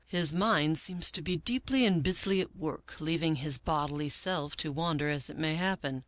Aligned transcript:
His 0.07 0.33
mind 0.33 0.79
seems 0.79 1.11
to 1.11 1.21
be 1.21 1.37
deeply 1.37 1.85
and 1.85 2.01
busily 2.01 2.41
at 2.41 2.55
work, 2.55 2.95
leaving 2.99 3.35
his 3.35 3.59
bodily 3.59 4.09
self 4.09 4.57
to 4.57 4.71
wan 4.71 4.97
der 4.97 5.09
as 5.09 5.29
it 5.29 5.37
may 5.37 5.53
happen. 5.57 5.99